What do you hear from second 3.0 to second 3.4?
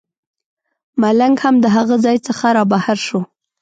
شو.